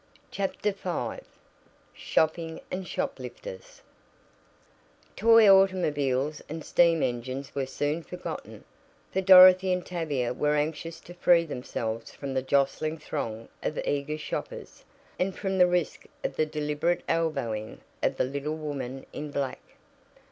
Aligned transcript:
CHAPTER 0.31 0.71
V 0.71 1.19
SHOPPING 1.93 2.59
AND 2.71 2.87
SHOPLIFTERS 2.87 3.83
Toy 5.15 5.47
automobiles 5.47 6.41
and 6.49 6.65
steam 6.65 7.03
engines 7.03 7.53
were 7.53 7.67
soon 7.67 8.01
forgotten, 8.01 8.63
for 9.13 9.21
Dorothy 9.21 9.71
and 9.71 9.85
Tavia 9.85 10.33
were 10.33 10.55
anxious 10.55 10.99
to 11.01 11.13
free 11.13 11.45
themselves 11.45 12.09
from 12.15 12.33
the 12.33 12.41
jostling 12.41 12.97
throng 12.97 13.47
of 13.61 13.77
eager 13.85 14.17
shoppers, 14.17 14.83
and 15.19 15.35
from 15.37 15.59
the 15.59 15.67
risk 15.67 16.07
of 16.23 16.35
the 16.35 16.47
deliberate 16.47 17.03
elbowing 17.07 17.79
of 18.01 18.17
the 18.17 18.23
little 18.23 18.55
woman 18.57 19.05
in 19.13 19.29
black. 19.29 19.61